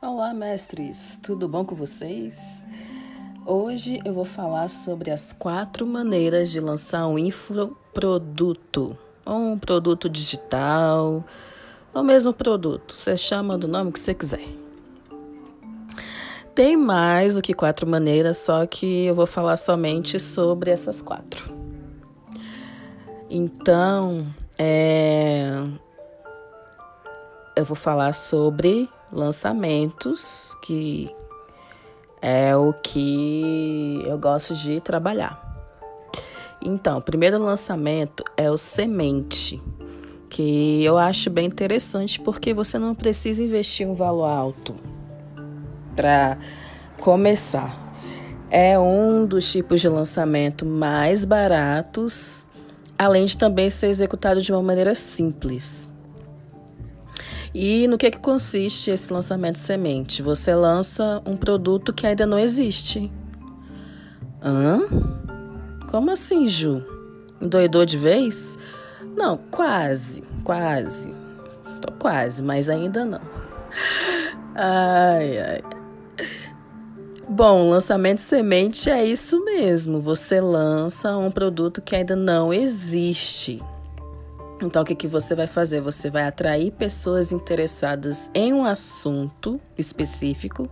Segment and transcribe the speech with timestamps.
[0.00, 2.62] Olá, mestres, tudo bom com vocês?
[3.44, 10.08] Hoje eu vou falar sobre as quatro maneiras de lançar um infoproduto, ou um produto
[10.08, 11.24] digital,
[11.92, 14.46] ou mesmo produto, você chama do nome que você quiser.
[16.54, 21.52] Tem mais do que quatro maneiras, só que eu vou falar somente sobre essas quatro.
[23.30, 24.26] Então,
[24.58, 25.50] é...
[27.56, 31.14] eu vou falar sobre lançamentos, que
[32.20, 35.46] é o que eu gosto de trabalhar.
[36.60, 39.62] Então, o primeiro lançamento é o semente,
[40.28, 44.74] que eu acho bem interessante porque você não precisa investir um valor alto
[45.94, 46.36] para
[47.00, 47.86] começar.
[48.50, 52.48] É um dos tipos de lançamento mais baratos,
[52.98, 55.90] além de também ser executado de uma maneira simples.
[57.54, 60.22] E no que, que consiste esse lançamento semente?
[60.22, 63.10] Você lança um produto que ainda não existe.
[64.42, 64.80] Hã?
[65.90, 66.84] Como assim, Ju?
[67.40, 68.58] Endoidou de vez?
[69.16, 71.14] Não, quase, quase.
[71.80, 73.20] Tô quase, mas ainda não.
[74.60, 75.62] Ai, ai.
[77.28, 80.00] Bom, lançamento semente é isso mesmo.
[80.00, 83.62] Você lança um produto que ainda não existe.
[84.60, 85.80] Então, o que, que você vai fazer?
[85.80, 90.68] Você vai atrair pessoas interessadas em um assunto específico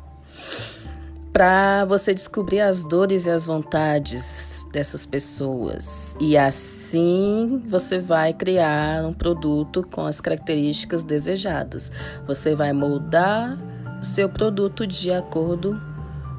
[1.32, 6.16] para você descobrir as dores e as vontades dessas pessoas.
[6.18, 11.92] E assim você vai criar um produto com as características desejadas.
[12.26, 13.58] Você vai moldar
[14.00, 15.78] o seu produto de acordo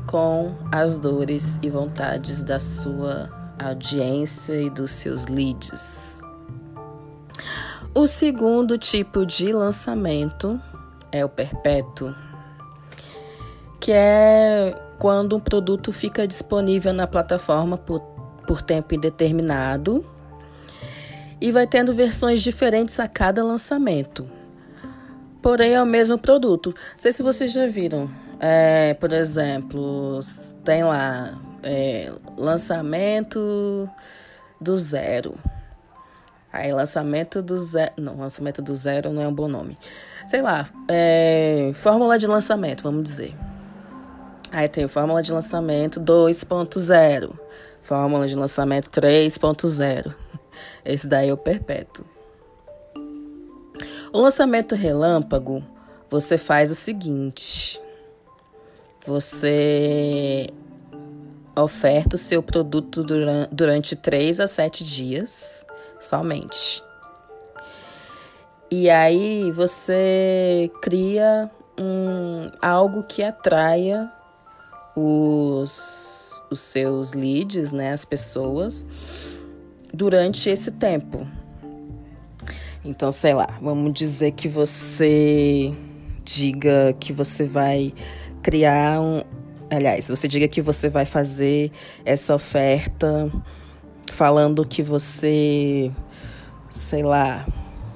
[0.08, 6.17] com as dores e vontades da sua audiência e dos seus leads.
[7.98, 10.62] O segundo tipo de lançamento
[11.12, 12.14] é o perpétuo,
[13.80, 18.02] que é quando um produto fica disponível na plataforma por,
[18.45, 20.05] por tempo indeterminado
[21.42, 24.30] e vai tendo versões diferentes a cada lançamento.
[25.42, 26.76] Porém, é o mesmo produto.
[26.92, 28.08] Não sei se vocês já viram.
[28.39, 30.20] É, por exemplo,
[30.64, 33.89] tem lá é, lançamento
[34.61, 35.33] do zero.
[36.52, 37.91] Aí, lançamento do zero.
[37.97, 39.77] Não, lançamento do zero não é um bom nome.
[40.27, 43.35] Sei lá, é, fórmula de lançamento, vamos dizer.
[44.52, 47.31] Aí tem fórmula de lançamento 2.0,
[47.83, 50.15] fórmula de lançamento 3.0.
[50.85, 52.05] Esse daí o perpétuo.
[54.14, 55.61] O lançamento relâmpago,
[56.09, 57.81] você faz o seguinte:
[59.05, 60.47] você
[61.55, 63.03] oferta o seu produto
[63.52, 65.65] durante 3 a 7 dias
[65.99, 66.83] somente.
[68.69, 71.49] E aí você cria
[71.80, 74.11] um, algo que atraia
[74.95, 78.87] os, os seus leads, né, as pessoas,
[79.93, 81.25] durante esse tempo.
[82.83, 85.73] Então, sei lá, vamos dizer que você
[86.23, 87.93] diga que você vai
[88.41, 89.21] criar um.
[89.69, 91.71] Aliás, você diga que você vai fazer
[92.05, 93.31] essa oferta
[94.12, 95.92] falando que você,
[96.70, 97.45] sei lá,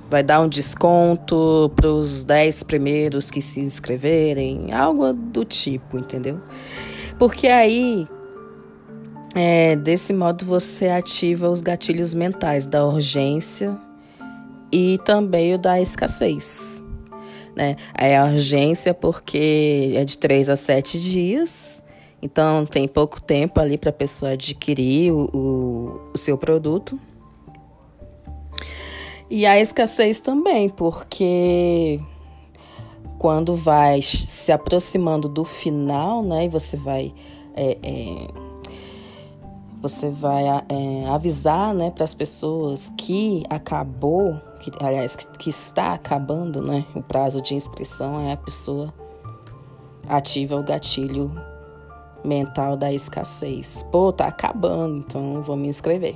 [0.10, 6.42] vai dar um desconto para os 10 primeiros que se inscreverem, algo do tipo, entendeu?
[7.18, 8.08] Porque aí,
[9.34, 13.78] é, desse modo, você ativa os gatilhos mentais da urgência
[14.72, 16.84] e também o da escassez.
[17.56, 17.76] Né?
[17.98, 21.81] É a urgência porque é de 3 a 7 dias
[22.22, 27.00] então, tem pouco tempo ali para a pessoa adquirir o, o, o seu produto.
[29.30, 32.00] E a escassez também, porque
[33.18, 37.14] quando vai se aproximando do final, né, e você vai
[37.56, 38.28] é, é,
[39.81, 45.94] você vai é, avisar, né, para as pessoas que acabou, que, aliás, que, que, está
[45.94, 48.94] acabando, né, o prazo de inscrição, é a pessoa
[50.07, 51.31] ativa o gatilho
[52.23, 53.85] mental da escassez.
[53.91, 56.15] Pô, tá acabando, então vou me inscrever.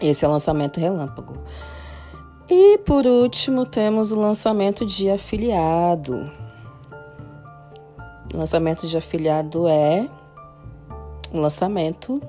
[0.00, 1.34] Esse é o lançamento relâmpago.
[2.50, 6.30] E por último, temos o lançamento de afiliado.
[8.34, 10.08] O lançamento de afiliado é
[11.32, 12.20] um lançamento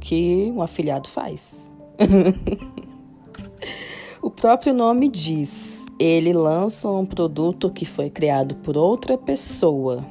[0.00, 1.72] que um afiliado faz.
[4.22, 10.04] o próprio nome diz: ele lança um produto que foi criado por outra pessoa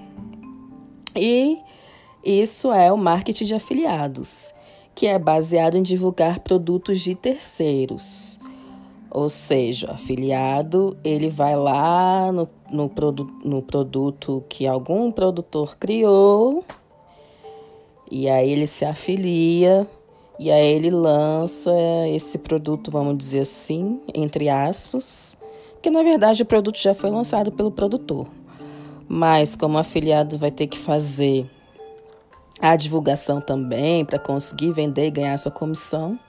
[1.15, 1.57] e
[2.23, 4.53] isso é o marketing de afiliados,
[4.93, 8.39] que é baseado em divulgar produtos de terceiros.
[9.11, 15.77] Ou seja, o afiliado ele vai lá no, no, produ no produto que algum produtor
[15.77, 16.63] criou
[18.11, 19.87] e aí ele se afilia
[20.39, 21.71] e aí ele lança
[22.07, 25.37] esse produto, vamos dizer assim, entre aspas,
[25.73, 28.27] porque na verdade o produto já foi lançado pelo produtor.
[29.11, 31.49] Mas como o afiliado vai ter que fazer
[32.61, 36.19] a divulgação também para conseguir vender e ganhar sua comissão,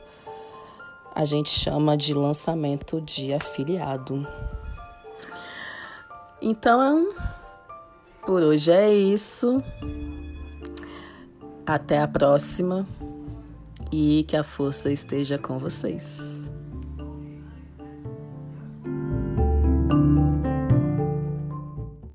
[1.14, 4.26] a gente chama de lançamento de afiliado.
[6.40, 7.12] Então,
[8.24, 9.62] por hoje é isso.
[11.66, 12.88] Até a próxima
[13.92, 16.49] e que a força esteja com vocês.